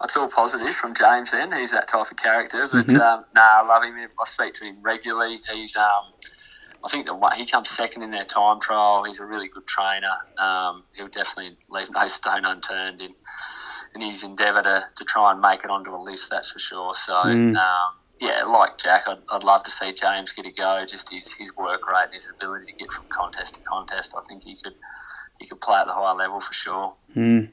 It's 0.02 0.16
all 0.16 0.28
positive 0.28 0.74
from 0.74 0.94
James. 0.94 1.30
Then 1.30 1.52
he's 1.52 1.70
that 1.70 1.88
type 1.88 2.10
of 2.10 2.16
character. 2.16 2.68
But 2.70 2.86
mm-hmm. 2.86 2.96
um, 2.96 3.24
nah, 3.34 3.42
I 3.42 3.62
love 3.66 3.84
him. 3.84 3.96
I 3.96 4.24
speak 4.24 4.54
to 4.54 4.64
him 4.64 4.78
regularly. 4.82 5.38
He's 5.52 5.76
um, 5.76 6.12
I 6.84 6.88
think 6.90 7.06
the 7.06 7.14
one, 7.14 7.36
he 7.36 7.46
comes 7.46 7.70
second 7.70 8.02
in 8.02 8.10
their 8.10 8.24
time 8.24 8.60
trial. 8.60 9.04
He's 9.04 9.20
a 9.20 9.26
really 9.26 9.48
good 9.48 9.66
trainer. 9.66 10.12
Um, 10.38 10.84
he'll 10.94 11.08
definitely 11.08 11.56
leave 11.70 11.88
no 11.90 12.06
stone 12.08 12.44
unturned 12.44 13.00
in 13.00 13.14
in 13.94 14.00
his 14.00 14.24
endeavour 14.24 14.62
to, 14.62 14.84
to 14.96 15.04
try 15.04 15.30
and 15.30 15.40
make 15.40 15.62
it 15.62 15.70
onto 15.70 15.94
a 15.94 16.02
list. 16.02 16.30
That's 16.30 16.50
for 16.50 16.58
sure. 16.58 16.94
So. 16.94 17.14
Mm. 17.14 17.56
Um, 17.56 17.92
yeah, 18.20 18.44
like 18.44 18.78
Jack, 18.78 19.08
I'd, 19.08 19.18
I'd 19.28 19.42
love 19.42 19.64
to 19.64 19.70
see 19.70 19.92
James 19.92 20.32
get 20.32 20.46
a 20.46 20.52
go. 20.52 20.84
Just 20.86 21.10
his, 21.10 21.32
his 21.32 21.54
work 21.56 21.86
rate 21.86 22.04
and 22.04 22.14
his 22.14 22.30
ability 22.34 22.66
to 22.66 22.72
get 22.72 22.92
from 22.92 23.06
contest 23.08 23.56
to 23.56 23.60
contest. 23.62 24.14
I 24.16 24.20
think 24.28 24.44
he 24.44 24.56
could 24.62 24.74
he 25.44 25.48
could 25.48 25.60
play 25.60 25.78
at 25.78 25.86
the 25.86 25.92
higher 25.92 26.14
level 26.14 26.40
for 26.40 26.52
sure. 26.52 26.92
Mm. 27.14 27.50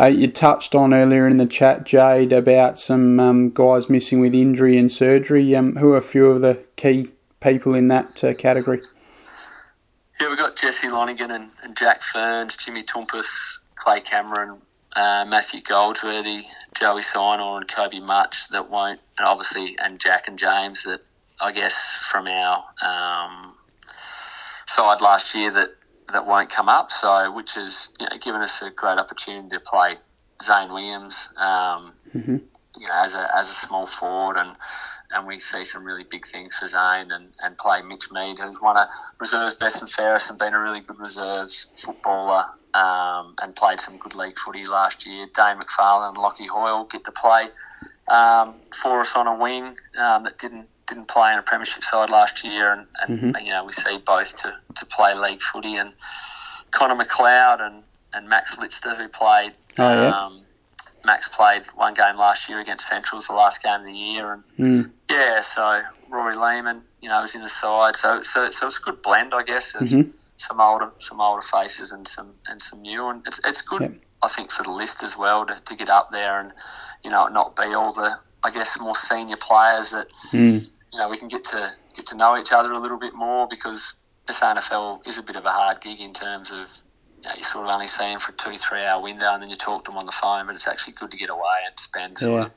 Uh, 0.00 0.06
you 0.06 0.26
touched 0.26 0.74
on 0.74 0.94
earlier 0.94 1.28
in 1.28 1.36
the 1.36 1.46
chat, 1.46 1.84
Jade, 1.84 2.32
about 2.32 2.78
some 2.78 3.20
um, 3.20 3.50
guys 3.50 3.90
missing 3.90 4.20
with 4.20 4.34
injury 4.34 4.78
and 4.78 4.90
surgery. 4.90 5.54
Um, 5.54 5.76
who 5.76 5.92
are 5.92 5.98
a 5.98 6.02
few 6.02 6.26
of 6.26 6.40
the 6.40 6.62
key 6.76 7.10
people 7.40 7.74
in 7.74 7.88
that 7.88 8.24
uh, 8.24 8.32
category? 8.34 8.80
Yeah, 10.18 10.30
we've 10.30 10.38
got 10.38 10.56
Jesse 10.56 10.88
Lonergan 10.88 11.30
and, 11.30 11.50
and 11.62 11.76
Jack 11.76 12.02
Ferns, 12.02 12.56
Jimmy 12.56 12.82
Toumpas, 12.82 13.60
Clay 13.74 14.00
Cameron, 14.00 14.56
uh, 14.94 15.26
Matthew 15.28 15.60
Goldsworthy, 15.60 16.44
Joey 16.74 17.02
Sinor, 17.02 17.58
and 17.58 17.68
Kobe 17.68 18.00
Much 18.00 18.48
that 18.48 18.70
won't, 18.70 19.00
and 19.18 19.26
obviously, 19.26 19.76
and 19.84 20.00
Jack 20.00 20.26
and 20.26 20.38
James 20.38 20.84
that 20.84 21.02
I 21.38 21.52
guess 21.52 21.98
from 22.10 22.28
our 22.28 22.64
um, 22.80 23.52
side 24.66 25.02
last 25.02 25.34
year 25.34 25.50
that 25.50 25.74
that 26.12 26.26
won't 26.26 26.50
come 26.50 26.68
up. 26.68 26.90
So, 26.90 27.32
which 27.32 27.56
is 27.56 27.92
you 28.00 28.06
know, 28.06 28.16
given 28.18 28.40
us 28.40 28.62
a 28.62 28.70
great 28.70 28.98
opportunity 28.98 29.48
to 29.50 29.60
play 29.60 29.94
Zane 30.42 30.72
Williams, 30.72 31.32
um, 31.36 31.92
mm-hmm. 32.14 32.36
you 32.78 32.86
know, 32.88 32.94
as 32.94 33.14
a 33.14 33.28
as 33.36 33.48
a 33.50 33.54
small 33.54 33.86
forward, 33.86 34.36
and 34.36 34.56
and 35.12 35.26
we 35.26 35.38
see 35.38 35.64
some 35.64 35.84
really 35.84 36.04
big 36.04 36.26
things 36.26 36.56
for 36.58 36.66
Zane, 36.66 37.10
and, 37.10 37.28
and 37.42 37.56
play 37.58 37.82
Mitch 37.82 38.10
Mead, 38.10 38.38
who's 38.38 38.60
won 38.60 38.76
a 38.76 38.88
reserves 39.20 39.54
best 39.54 39.80
and 39.80 39.90
fairest 39.90 40.30
and 40.30 40.38
been 40.38 40.54
a 40.54 40.60
really 40.60 40.80
good 40.80 40.98
reserves 40.98 41.68
footballer 41.74 42.44
um, 42.74 43.34
and 43.40 43.54
played 43.54 43.80
some 43.80 43.96
good 43.98 44.14
league 44.14 44.38
footy 44.38 44.66
last 44.66 45.06
year. 45.06 45.26
Dane 45.34 45.58
McFarlane 45.58 46.08
and 46.08 46.18
Lockie 46.18 46.46
Hoyle 46.46 46.84
get 46.84 47.04
to 47.04 47.12
play 47.12 47.46
um, 48.08 48.60
for 48.82 49.00
us 49.00 49.16
on 49.16 49.26
a 49.26 49.34
wing 49.34 49.74
um, 49.98 50.24
that 50.24 50.38
didn't 50.38 50.68
didn't 50.86 51.08
play 51.08 51.32
in 51.32 51.38
a 51.38 51.42
premiership 51.42 51.82
side 51.82 52.10
last 52.10 52.44
year, 52.44 52.72
and, 52.72 52.86
and 53.02 53.34
mm-hmm. 53.34 53.44
you 53.44 53.50
know 53.50 53.64
we 53.64 53.72
see 53.72 53.98
both 53.98 54.36
to, 54.36 54.54
to 54.74 54.86
play 54.86 55.14
league 55.14 55.42
footy 55.42 55.76
and 55.76 55.92
Connor 56.70 56.94
McLeod 56.94 57.60
and, 57.60 57.82
and 58.12 58.28
Max 58.28 58.56
Litster 58.56 58.96
who 58.96 59.08
played. 59.08 59.52
Oh, 59.78 60.02
yeah. 60.02 60.08
Um, 60.08 60.42
Max 61.04 61.28
played 61.28 61.64
one 61.76 61.94
game 61.94 62.16
last 62.16 62.48
year 62.48 62.60
against 62.60 62.88
Central's 62.88 63.28
the 63.28 63.32
last 63.32 63.62
game 63.62 63.80
of 63.80 63.86
the 63.86 63.92
year, 63.92 64.32
and 64.32 64.44
mm. 64.58 64.90
yeah, 65.08 65.40
so 65.40 65.82
Rory 66.10 66.34
Lehman, 66.34 66.82
you 67.00 67.08
know, 67.08 67.20
was 67.20 67.34
in 67.34 67.42
the 67.42 67.48
side, 67.48 67.94
so 67.94 68.22
so 68.22 68.50
so 68.50 68.66
it's 68.66 68.78
a 68.78 68.82
good 68.82 69.02
blend, 69.02 69.32
I 69.32 69.44
guess. 69.44 69.74
Mm-hmm. 69.74 70.10
Some 70.36 70.60
older 70.60 70.90
some 70.98 71.20
older 71.20 71.42
faces 71.42 71.92
and 71.92 72.06
some 72.06 72.34
and 72.48 72.60
some 72.60 72.82
new, 72.82 73.08
and 73.08 73.22
it's 73.26 73.40
it's 73.44 73.62
good, 73.62 73.82
yep. 73.82 73.94
I 74.26 74.28
think, 74.28 74.50
for 74.50 74.64
the 74.64 74.70
list 74.70 75.02
as 75.02 75.16
well 75.16 75.46
to, 75.46 75.60
to 75.64 75.76
get 75.76 75.88
up 75.88 76.10
there 76.10 76.40
and 76.40 76.52
you 77.04 77.10
know 77.10 77.28
not 77.28 77.56
be 77.56 77.72
all 77.74 77.92
the 77.92 78.18
I 78.42 78.50
guess 78.50 78.78
more 78.80 78.96
senior 78.96 79.36
players 79.36 79.92
that 79.92 80.08
mm. 80.32 80.62
you 80.92 80.98
know 80.98 81.08
we 81.08 81.16
can 81.16 81.28
get 81.28 81.44
to 81.44 81.72
get 81.94 82.06
to 82.06 82.16
know 82.16 82.36
each 82.36 82.52
other 82.52 82.72
a 82.72 82.78
little 82.78 82.98
bit 82.98 83.14
more 83.14 83.46
because 83.48 83.94
the 84.26 84.32
SANFL 84.32 85.06
is 85.06 85.18
a 85.18 85.22
bit 85.22 85.36
of 85.36 85.44
a 85.44 85.50
hard 85.50 85.80
gig 85.80 86.00
in 86.00 86.12
terms 86.12 86.50
of 86.50 86.68
you, 87.22 87.28
know, 87.28 87.34
you 87.36 87.44
sort 87.44 87.66
of 87.66 87.72
only 87.72 87.86
see 87.86 88.04
them 88.04 88.18
for 88.18 88.32
a 88.32 88.34
two, 88.34 88.58
three 88.58 88.82
hour 88.82 89.00
window 89.00 89.32
and 89.32 89.42
then 89.42 89.50
you 89.50 89.56
talk 89.56 89.84
to 89.84 89.90
them 89.90 89.98
on 89.98 90.06
the 90.06 90.12
phone, 90.12 90.46
but 90.46 90.54
it's 90.54 90.66
actually 90.66 90.94
good 90.94 91.10
to 91.12 91.16
get 91.16 91.30
away 91.30 91.58
and 91.66 91.78
spend 91.78 92.18
sort 92.18 92.40
yeah. 92.40 92.46
of 92.46 92.52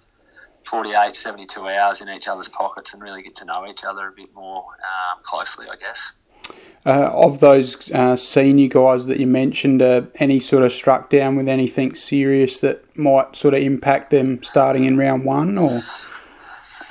48, 0.65 1.15
72 1.15 1.67
hours 1.67 2.01
in 2.01 2.09
each 2.09 2.27
other's 2.27 2.49
pockets 2.49 2.93
and 2.93 3.01
really 3.01 3.21
get 3.21 3.35
to 3.35 3.45
know 3.45 3.67
each 3.67 3.83
other 3.83 4.07
a 4.07 4.11
bit 4.11 4.33
more 4.33 4.63
um, 4.63 5.19
closely, 5.23 5.67
I 5.71 5.75
guess. 5.75 6.13
Uh, 6.85 7.11
of 7.13 7.41
those 7.41 7.91
uh, 7.91 8.15
senior 8.15 8.69
guys 8.69 9.05
that 9.05 9.19
you 9.19 9.27
mentioned, 9.27 9.81
uh, 9.81 10.01
any 10.15 10.39
sort 10.39 10.63
of 10.63 10.71
struck 10.71 11.09
down 11.09 11.35
with 11.35 11.47
anything 11.47 11.93
serious 11.93 12.61
that 12.61 12.81
might 12.97 13.35
sort 13.35 13.53
of 13.53 13.61
impact 13.61 14.11
them 14.11 14.41
starting 14.41 14.85
in 14.85 14.97
round 14.97 15.25
one, 15.25 15.57
or? 15.57 15.81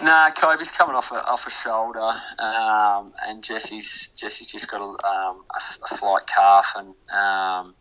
Nah, 0.02 0.30
Kobe's 0.30 0.70
coming 0.70 0.94
off 0.94 1.10
a, 1.10 1.16
off 1.24 1.46
a 1.46 1.50
shoulder, 1.50 2.10
um, 2.38 3.12
and 3.26 3.42
Jesse's 3.42 4.08
Jesse's 4.14 4.52
just 4.52 4.70
got 4.70 4.80
a, 4.80 4.84
um, 4.84 5.44
a, 5.50 5.56
a 5.56 5.88
slight 5.88 6.26
calf, 6.26 6.74
and 6.76 6.94
um, 7.10 7.74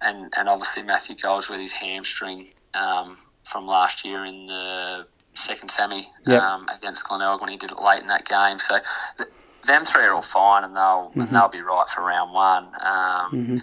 and 0.00 0.32
and 0.36 0.48
obviously 0.48 0.82
Matthew 0.82 1.14
goes 1.16 1.48
with 1.48 1.60
his 1.60 1.72
hamstring 1.72 2.48
um, 2.74 3.16
from 3.44 3.66
last 3.66 4.04
year 4.04 4.24
in 4.24 4.46
the 4.48 5.06
second 5.34 5.68
semi 5.68 6.08
yep. 6.26 6.42
Um, 6.42 6.66
against 6.68 7.06
Glenelg 7.08 7.40
when 7.40 7.50
he 7.50 7.56
did 7.56 7.70
it 7.70 7.80
late 7.80 8.00
in 8.00 8.08
that 8.08 8.24
game. 8.24 8.58
So 8.58 8.78
th- 9.18 9.30
them 9.66 9.84
three 9.84 10.04
are 10.04 10.14
all 10.14 10.22
fine, 10.22 10.64
and 10.64 10.74
they'll 10.74 11.10
mm-hmm. 11.10 11.20
and 11.22 11.30
they'll 11.30 11.48
be 11.48 11.60
right 11.60 11.88
for 11.88 12.02
round 12.02 12.32
one. 12.32 12.64
Um, 12.64 13.32
mm-hmm. 13.32 13.54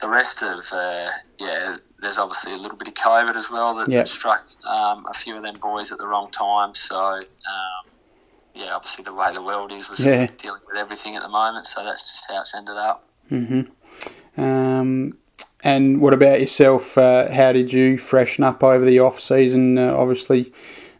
The 0.00 0.08
rest 0.08 0.42
of 0.42 0.64
uh, 0.72 1.10
yeah 1.38 1.76
there's 2.02 2.18
obviously 2.18 2.52
a 2.52 2.56
little 2.56 2.76
bit 2.76 2.88
of 2.88 2.94
COVID 2.94 3.36
as 3.36 3.48
well 3.50 3.76
that, 3.76 3.88
yep. 3.88 4.08
struck 4.08 4.44
um, 4.68 5.06
a 5.08 5.14
few 5.14 5.36
of 5.36 5.42
them 5.42 5.54
boys 5.60 5.92
at 5.92 5.98
the 5.98 6.06
wrong 6.06 6.30
time. 6.32 6.74
So, 6.74 6.96
um, 6.96 7.24
yeah, 8.54 8.74
obviously 8.74 9.04
the 9.04 9.14
way 9.14 9.32
the 9.32 9.40
world 9.40 9.72
is, 9.72 9.88
we're 9.88 10.12
yeah. 10.12 10.26
dealing 10.36 10.60
with 10.66 10.76
everything 10.76 11.16
at 11.16 11.22
the 11.22 11.28
moment. 11.28 11.66
So 11.66 11.84
that's 11.84 12.10
just 12.10 12.28
how 12.28 12.40
it's 12.40 12.54
ended 12.54 12.76
up. 12.76 13.08
Mm-hmm. 13.30 14.40
Um, 14.40 15.12
and 15.62 16.00
what 16.00 16.12
about 16.12 16.40
yourself? 16.40 16.98
Uh, 16.98 17.30
how 17.30 17.52
did 17.52 17.72
you 17.72 17.96
freshen 17.98 18.42
up 18.42 18.64
over 18.64 18.84
the 18.84 18.98
off 18.98 19.20
season? 19.20 19.78
Uh, 19.78 19.94
obviously, 19.96 20.52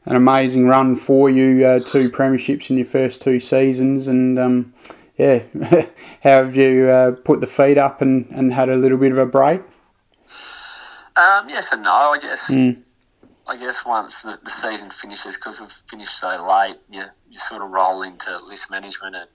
an 0.04 0.16
amazing 0.16 0.66
run 0.66 0.96
for 0.96 1.30
you. 1.30 1.64
Uh, 1.64 1.78
two 1.78 2.10
premierships 2.10 2.70
in 2.70 2.76
your 2.76 2.86
first 2.86 3.20
two 3.20 3.38
seasons, 3.40 4.08
and 4.08 4.38
um, 4.38 4.74
yeah, 5.16 5.42
how 6.22 6.44
have 6.44 6.56
you 6.56 6.88
uh, 6.88 7.12
put 7.12 7.40
the 7.40 7.46
feet 7.46 7.78
up 7.78 8.02
and, 8.02 8.26
and 8.30 8.52
had 8.52 8.68
a 8.68 8.76
little 8.76 8.98
bit 8.98 9.12
of 9.12 9.18
a 9.18 9.26
break? 9.26 9.60
Um, 11.14 11.48
yes 11.48 11.72
and 11.72 11.82
no, 11.82 11.90
I 11.90 12.18
guess. 12.20 12.52
Mm. 12.52 12.82
I 13.46 13.56
guess 13.56 13.84
once 13.84 14.22
the, 14.22 14.38
the 14.42 14.50
season 14.50 14.88
finishes, 14.90 15.36
because 15.36 15.60
we've 15.60 15.70
finished 15.90 16.18
so 16.18 16.46
late, 16.48 16.76
you, 16.90 17.02
you 17.28 17.38
sort 17.38 17.62
of 17.62 17.70
roll 17.70 18.02
into 18.02 18.30
list 18.44 18.70
management 18.70 19.16
and 19.16 19.28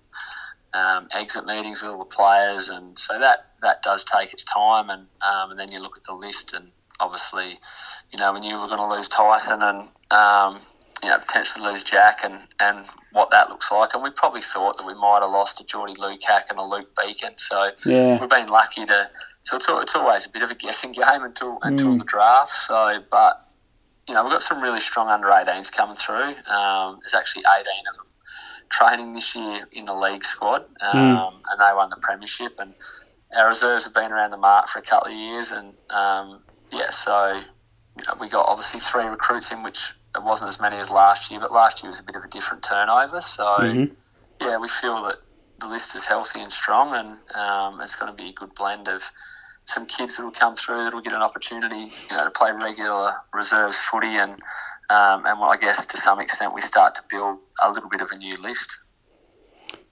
um, 0.74 1.08
exit 1.12 1.46
meetings 1.46 1.82
with 1.82 1.92
all 1.92 2.00
the 2.00 2.06
players, 2.06 2.70
and 2.70 2.98
so 2.98 3.20
that, 3.20 3.52
that 3.62 3.84
does 3.84 4.04
take 4.06 4.34
its 4.34 4.44
time. 4.44 4.90
And 4.90 5.08
um, 5.22 5.52
and 5.52 5.60
then 5.60 5.72
you 5.72 5.80
look 5.80 5.98
at 5.98 6.04
the 6.04 6.16
list, 6.16 6.54
and 6.54 6.72
obviously, 7.00 7.60
you 8.12 8.20
know, 8.20 8.34
when 8.34 8.44
you 8.44 8.60
were 8.60 8.68
going 8.68 8.80
to 8.80 8.88
lose 8.88 9.08
Tyson 9.08 9.62
and 9.62 9.82
um, 10.12 10.60
you 11.04 11.10
know 11.10 11.18
potentially 11.20 11.66
lose 11.66 11.84
Jack, 11.84 12.20
and, 12.24 12.48
and 12.60 12.86
what 13.12 13.32
that 13.32 13.50
looks 13.50 13.72
like, 13.72 13.94
and 13.94 14.04
we 14.04 14.10
probably 14.12 14.42
thought 14.42 14.78
that 14.78 14.86
we 14.86 14.94
might 14.94 15.20
have 15.22 15.32
lost 15.32 15.62
a 15.62 15.66
Geordie 15.66 15.94
Lukac 15.96 16.50
and 16.50 16.58
a 16.58 16.64
Luke 16.64 16.90
Beacon. 17.02 17.34
So 17.38 17.72
yeah. 17.86 18.20
we've 18.20 18.30
been 18.30 18.48
lucky 18.48 18.86
to 18.86 19.10
so 19.48 19.56
it's, 19.56 19.68
it's 19.70 19.96
always 19.96 20.26
a 20.26 20.30
bit 20.30 20.42
of 20.42 20.52
a 20.52 20.56
guessing 20.56 20.92
game 20.92 21.24
until 21.24 21.60
until 21.62 21.94
mm. 21.94 22.00
the 22.00 22.04
draft. 22.04 22.52
So, 22.52 23.02
but 23.10 23.48
you 24.08 24.14
know, 24.14 24.24
we've 24.24 24.32
got 24.32 24.42
some 24.42 24.62
really 24.62 24.82
strong 24.82 25.08
under 25.08 25.28
18s 25.28 25.72
coming 25.72 25.96
through. 25.96 26.34
Um, 26.52 27.00
there's 27.02 27.14
actually 27.14 27.44
18 27.60 27.66
of 27.90 27.98
them 27.98 28.06
training 28.70 29.14
this 29.14 29.36
year 29.36 29.66
in 29.72 29.86
the 29.86 29.94
league 29.94 30.24
squad, 30.24 30.66
um, 30.82 30.98
mm. 30.98 31.34
and 31.50 31.62
they 31.62 31.74
won 31.74 31.90
the 31.90 31.98
premiership. 32.02 32.60
And 32.60 32.74
our 33.38 33.48
reserves 33.48 33.86
have 33.86 33.94
been 33.94 34.12
around 34.12 34.32
the 34.32 34.38
mark 34.38 34.68
for 34.68 34.80
a 34.80 34.82
couple 34.82 35.12
of 35.12 35.18
years, 35.18 35.52
and 35.52 35.74
um, 35.90 36.42
yeah, 36.72 36.90
so 36.90 37.42
you 37.98 38.04
know, 38.08 38.16
we 38.20 38.30
got 38.30 38.46
obviously 38.48 38.80
three 38.80 39.06
recruits 39.06 39.52
in, 39.52 39.64
which 39.64 39.94
it 40.16 40.24
wasn't 40.24 40.50
as 40.50 40.60
many 40.60 40.78
as 40.78 40.90
last 40.90 41.30
year, 41.32 41.40
but 41.40 41.52
last 41.52 41.84
year 41.84 41.90
was 41.90 42.00
a 42.00 42.04
bit 42.04 42.16
of 42.16 42.24
a 42.24 42.28
different 42.28 42.64
turnover. 42.64 43.22
So 43.22 43.44
mm-hmm. 43.44 43.94
yeah, 44.42 44.58
we 44.58 44.68
feel 44.68 45.02
that 45.04 45.18
the 45.60 45.68
list 45.68 45.96
is 45.96 46.06
healthy 46.06 46.40
and 46.40 46.52
strong, 46.52 46.94
and 46.94 47.18
um, 47.36 47.82
it's 47.82 47.96
going 47.96 48.12
to 48.12 48.16
be 48.16 48.30
a 48.30 48.34
good 48.34 48.54
blend 48.56 48.88
of 48.88 49.04
some 49.66 49.86
kids 49.86 50.18
that 50.18 50.24
will 50.24 50.32
come 50.32 50.56
through 50.56 50.84
that 50.86 50.94
will 50.94 51.02
get 51.02 51.14
an 51.14 51.22
opportunity 51.22 51.92
you 52.10 52.16
know, 52.16 52.24
to 52.24 52.32
play 52.32 52.52
regular 52.52 53.14
reserves 53.34 53.78
footy 53.78 54.16
and 54.16 54.32
um, 54.90 55.26
and 55.26 55.40
well, 55.40 55.52
I 55.52 55.58
guess 55.58 55.86
to 55.86 55.98
some 55.98 56.22
extent 56.22 56.54
we 56.54 56.62
start 56.62 56.96
to 56.96 57.02
build 57.10 57.40
a 57.62 57.70
little 57.72 57.90
bit 57.90 58.00
of 58.00 58.10
a 58.12 58.18
new 58.18 58.42
list. 58.42 58.80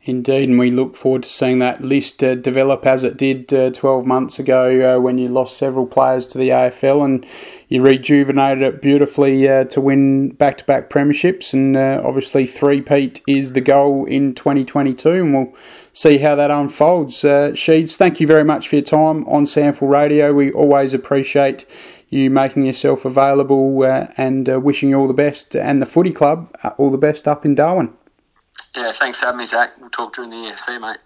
Indeed, 0.07 0.49
and 0.49 0.59
we 0.59 0.69
look 0.69 0.95
forward 0.95 1.23
to 1.23 1.29
seeing 1.29 1.57
that 1.59 1.81
list 1.81 2.23
uh, 2.23 2.35
develop 2.35 2.85
as 2.85 3.03
it 3.03 3.17
did 3.17 3.51
uh, 3.51 3.71
12 3.71 4.05
months 4.05 4.37
ago 4.37 4.97
uh, 4.97 5.01
when 5.01 5.17
you 5.17 5.27
lost 5.27 5.57
several 5.57 5.87
players 5.87 6.27
to 6.27 6.37
the 6.37 6.49
AFL 6.49 7.03
and 7.03 7.25
you 7.69 7.81
rejuvenated 7.81 8.61
it 8.61 8.83
beautifully 8.83 9.49
uh, 9.49 9.63
to 9.63 9.81
win 9.81 10.29
back 10.29 10.59
to 10.59 10.63
back 10.65 10.91
premierships. 10.91 11.53
And 11.53 11.75
uh, 11.75 12.03
obviously, 12.05 12.45
three-peat 12.45 13.21
is 13.27 13.53
the 13.53 13.61
goal 13.61 14.05
in 14.05 14.35
2022, 14.35 15.09
and 15.09 15.33
we'll 15.33 15.53
see 15.91 16.19
how 16.19 16.35
that 16.35 16.51
unfolds. 16.51 17.25
Uh, 17.25 17.49
Sheeds, 17.53 17.95
thank 17.95 18.19
you 18.19 18.27
very 18.27 18.43
much 18.43 18.69
for 18.69 18.75
your 18.75 18.85
time 18.85 19.27
on 19.27 19.45
SANFL 19.45 19.89
Radio. 19.89 20.35
We 20.35 20.51
always 20.51 20.93
appreciate 20.93 21.65
you 22.09 22.29
making 22.29 22.63
yourself 22.67 23.05
available 23.05 23.83
and 23.83 24.47
wishing 24.63 24.89
you 24.89 24.99
all 24.99 25.07
the 25.07 25.15
best 25.15 25.55
and 25.55 25.81
the 25.81 25.87
footy 25.87 26.11
club 26.11 26.55
all 26.77 26.91
the 26.91 26.99
best 26.99 27.27
up 27.27 27.43
in 27.43 27.55
Darwin. 27.55 27.91
Yeah, 28.75 28.91
thanks 28.91 29.19
for 29.19 29.27
having 29.27 29.39
me, 29.39 29.45
Zach. 29.45 29.71
We'll 29.79 29.89
talk 29.89 30.13
during 30.13 30.31
the 30.31 30.37
year. 30.37 30.57
See 30.57 30.73
you, 30.73 30.79
mate. 30.79 30.97